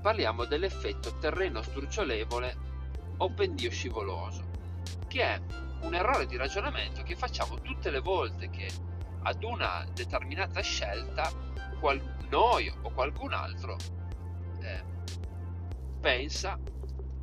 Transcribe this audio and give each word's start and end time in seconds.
parliamo 0.00 0.44
dell'effetto 0.44 1.18
terreno 1.18 1.62
sdrucciolevole 1.62 2.56
o 3.18 3.32
pendio 3.32 3.70
scivoloso, 3.70 4.48
che 5.08 5.22
è 5.22 5.40
un 5.82 5.94
errore 5.94 6.26
di 6.26 6.36
ragionamento 6.36 7.02
che 7.02 7.16
facciamo 7.16 7.60
tutte 7.60 7.90
le 7.90 8.00
volte 8.00 8.50
che 8.50 8.68
ad 9.22 9.42
una 9.44 9.84
determinata 9.92 10.60
scelta 10.60 11.30
qual- 11.78 12.18
noi 12.30 12.72
o 12.82 12.90
qualcun 12.92 13.32
altro 13.32 13.76
eh, 14.60 14.84
pensa 16.00 16.58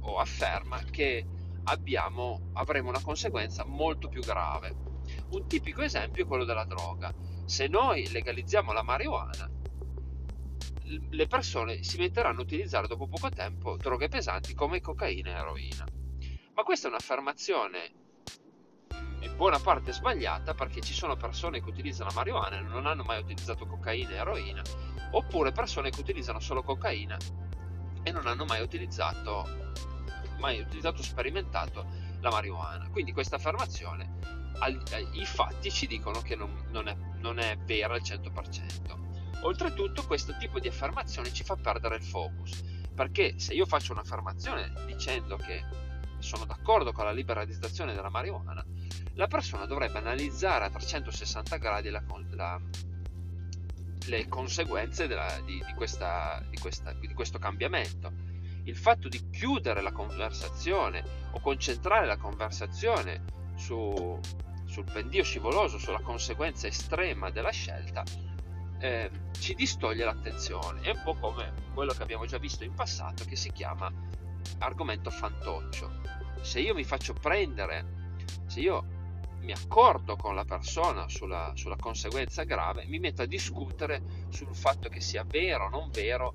o 0.01 0.17
afferma 0.19 0.79
che 0.89 1.25
abbiamo, 1.65 2.51
avremo 2.53 2.89
una 2.89 3.01
conseguenza 3.01 3.65
molto 3.65 4.07
più 4.07 4.21
grave. 4.21 4.85
Un 5.29 5.47
tipico 5.47 5.81
esempio 5.81 6.23
è 6.23 6.27
quello 6.27 6.45
della 6.45 6.65
droga. 6.65 7.13
Se 7.45 7.67
noi 7.67 8.09
legalizziamo 8.11 8.71
la 8.71 8.83
marijuana, 8.83 9.49
le 11.09 11.27
persone 11.27 11.83
si 11.83 11.97
metteranno 11.97 12.39
a 12.39 12.43
utilizzare 12.43 12.87
dopo 12.87 13.07
poco 13.07 13.29
tempo 13.29 13.75
droghe 13.75 14.07
pesanti 14.07 14.53
come 14.53 14.79
cocaina 14.79 15.29
e 15.29 15.33
eroina. 15.33 15.85
Ma 16.53 16.63
questa 16.63 16.87
è 16.87 16.89
un'affermazione 16.89 17.91
in 19.19 19.35
buona 19.35 19.59
parte 19.59 19.91
sbagliata 19.91 20.53
perché 20.53 20.81
ci 20.81 20.93
sono 20.93 21.15
persone 21.15 21.61
che 21.61 21.69
utilizzano 21.69 22.11
marijuana 22.13 22.57
e 22.57 22.61
non 22.61 22.85
hanno 22.85 23.03
mai 23.03 23.19
utilizzato 23.19 23.65
cocaina 23.65 24.11
e 24.11 24.15
eroina, 24.15 24.61
oppure 25.11 25.51
persone 25.51 25.89
che 25.89 25.99
utilizzano 25.99 26.39
solo 26.39 26.63
cocaina 26.63 27.17
e 28.03 28.11
non 28.11 28.25
hanno 28.25 28.45
mai 28.45 28.61
utilizzato, 28.61 29.73
mai 30.39 30.59
utilizzato 30.59 31.03
sperimentato 31.03 31.85
la 32.21 32.29
marijuana. 32.29 32.89
Quindi 32.89 33.11
questa 33.11 33.35
affermazione, 33.35 34.45
i 35.13 35.25
fatti 35.25 35.69
ci 35.71 35.87
dicono 35.87 36.21
che 36.21 36.35
non, 36.35 36.67
non, 36.69 36.87
è, 36.87 36.95
non 37.19 37.39
è 37.39 37.57
vera 37.57 37.93
al 37.93 38.01
100%. 38.01 39.06
Oltretutto 39.41 40.05
questo 40.05 40.35
tipo 40.37 40.59
di 40.59 40.67
affermazione 40.67 41.31
ci 41.31 41.43
fa 41.43 41.55
perdere 41.55 41.97
il 41.97 42.03
focus, 42.03 42.63
perché 42.93 43.37
se 43.37 43.53
io 43.53 43.65
faccio 43.65 43.91
un'affermazione 43.91 44.73
dicendo 44.85 45.37
che 45.37 45.63
sono 46.19 46.45
d'accordo 46.45 46.91
con 46.91 47.05
la 47.05 47.11
liberalizzazione 47.11 47.93
della 47.93 48.09
marijuana, 48.09 48.65
la 49.13 49.27
persona 49.27 49.65
dovrebbe 49.65 49.99
analizzare 49.99 50.65
a 50.65 50.69
360 50.69 51.57
gradi 51.57 51.89
la, 51.89 52.03
la, 52.31 52.59
le 54.07 54.27
conseguenze 54.27 55.07
della, 55.07 55.39
di, 55.45 55.63
di, 55.65 55.73
questa, 55.73 56.43
di, 56.49 56.57
questa, 56.57 56.93
di 56.93 57.13
questo 57.13 57.39
cambiamento. 57.39 58.11
Il 58.63 58.75
fatto 58.75 59.07
di 59.07 59.29
chiudere 59.29 59.81
la 59.81 59.91
conversazione 59.91 61.03
o 61.31 61.39
concentrare 61.39 62.05
la 62.05 62.17
conversazione 62.17 63.23
su, 63.55 64.19
sul 64.65 64.83
pendio 64.91 65.23
scivoloso, 65.23 65.77
sulla 65.77 66.01
conseguenza 66.01 66.67
estrema 66.67 67.29
della 67.29 67.51
scelta, 67.51 68.03
eh, 68.79 69.09
ci 69.39 69.53
distoglie 69.53 70.05
l'attenzione. 70.05 70.81
È 70.81 70.89
un 70.89 71.01
po' 71.03 71.15
come 71.15 71.53
quello 71.73 71.93
che 71.93 72.03
abbiamo 72.03 72.25
già 72.25 72.37
visto 72.37 72.63
in 72.63 72.73
passato 72.73 73.23
che 73.25 73.35
si 73.35 73.51
chiama 73.51 73.91
argomento 74.59 75.09
fantoccio. 75.09 76.01
Se 76.41 76.59
io 76.59 76.73
mi 76.73 76.83
faccio 76.83 77.13
prendere, 77.13 78.15
se 78.47 78.59
io 78.59 78.95
mi 79.39 79.51
accordo 79.51 80.15
con 80.15 80.35
la 80.35 80.45
persona 80.45 81.07
sulla, 81.07 81.51
sulla 81.55 81.75
conseguenza 81.77 82.43
grave, 82.43 82.85
mi 82.85 82.99
metto 82.99 83.21
a 83.21 83.25
discutere 83.25 84.25
sul 84.29 84.53
fatto 84.55 84.89
che 84.89 84.99
sia 84.99 85.23
vero 85.23 85.65
o 85.65 85.69
non 85.69 85.89
vero 85.91 86.33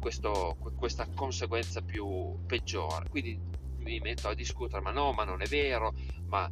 questo, 0.00 0.56
questa 0.76 1.06
conseguenza 1.14 1.82
più 1.82 2.38
peggiore. 2.46 3.08
Quindi 3.08 3.40
mi 3.78 3.98
metto 4.00 4.28
a 4.28 4.34
discutere, 4.34 4.82
ma 4.82 4.90
no, 4.90 5.12
ma 5.12 5.24
non 5.24 5.42
è 5.42 5.46
vero, 5.46 5.94
ma... 6.26 6.50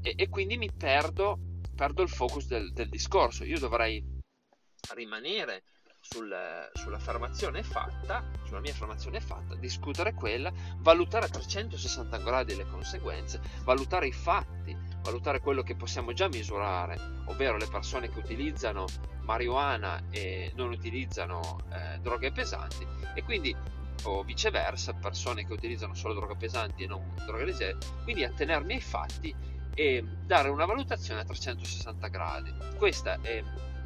e, 0.00 0.14
e 0.16 0.28
quindi 0.28 0.56
mi 0.56 0.70
perdo, 0.72 1.38
perdo 1.74 2.02
il 2.02 2.08
focus 2.08 2.46
del, 2.46 2.72
del 2.72 2.88
discorso. 2.88 3.44
Io 3.44 3.58
dovrei 3.58 4.18
rimanere 4.94 5.64
sul, 6.00 6.34
sull'affermazione 6.72 7.62
fatta, 7.62 8.24
sulla 8.44 8.60
mia 8.60 8.72
affermazione 8.72 9.20
fatta, 9.20 9.54
discutere 9.54 10.14
quella, 10.14 10.50
valutare 10.78 11.26
a 11.26 11.28
360 11.28 12.16
gradi 12.18 12.56
le 12.56 12.66
conseguenze, 12.66 13.40
valutare 13.64 14.06
i 14.06 14.12
fatti, 14.12 14.76
valutare 15.02 15.40
quello 15.40 15.62
che 15.62 15.76
possiamo 15.76 16.12
già 16.12 16.28
misurare, 16.28 16.98
ovvero 17.26 17.56
le 17.56 17.66
persone 17.66 18.10
che 18.10 18.18
utilizzano 18.18 18.86
marijuana 19.22 20.02
e 20.10 20.52
non 20.56 20.70
utilizzano 20.70 21.60
eh, 21.70 21.98
droghe 22.00 22.32
pesanti 22.32 22.86
e 23.14 23.22
quindi 23.22 23.54
o 24.04 24.22
viceversa 24.22 24.94
persone 24.94 25.46
che 25.46 25.52
utilizzano 25.52 25.94
solo 25.94 26.14
droghe 26.14 26.36
pesanti 26.36 26.84
e 26.84 26.86
non 26.86 27.14
droghe 27.26 27.44
leggere, 27.44 27.76
quindi 28.02 28.24
attenermi 28.24 28.72
ai 28.72 28.80
fatti 28.80 29.34
e 29.74 30.02
dare 30.24 30.48
una 30.48 30.64
valutazione 30.64 31.20
a 31.20 31.24
360 31.24 32.08
gradi. 32.08 32.52
Questo 32.76 33.10
è 33.20 33.42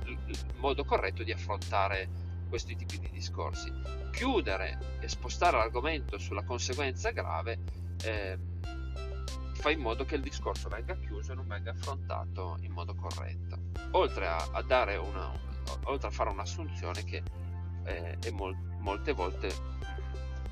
il 0.06 0.38
modo 0.56 0.84
corretto 0.84 1.22
di 1.22 1.32
affrontare 1.32 2.08
questi 2.48 2.76
tipi 2.76 2.98
di 2.98 3.10
discorsi. 3.10 3.72
Chiudere 4.10 4.98
e 5.00 5.08
spostare 5.08 5.56
l'argomento 5.56 6.18
sulla 6.18 6.44
conseguenza 6.44 7.10
grave 7.10 7.58
eh, 8.04 8.38
fa 9.54 9.70
in 9.70 9.80
modo 9.80 10.04
che 10.04 10.16
il 10.16 10.20
discorso 10.20 10.68
venga 10.68 10.96
chiuso 10.96 11.32
e 11.32 11.34
non 11.34 11.46
venga 11.46 11.70
affrontato 11.70 12.58
in 12.60 12.72
modo 12.72 12.94
corretto. 12.94 13.58
Oltre 13.92 14.26
a, 14.26 14.36
a, 14.52 15.00
una, 15.00 15.32
oltre 15.84 16.08
a 16.08 16.10
fare 16.10 16.30
un'assunzione 16.30 17.02
che 17.04 17.22
eh, 17.84 18.18
è 18.18 18.30
mol, 18.30 18.54
molte 18.78 19.12
volte 19.12 19.52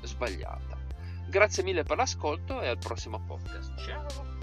sbagliata. 0.01 0.77
Grazie 1.27 1.63
mille 1.63 1.83
per 1.83 1.97
l'ascolto 1.97 2.61
e 2.61 2.67
al 2.67 2.77
prossimo 2.77 3.19
podcast. 3.19 3.73
Ciao! 3.77 4.41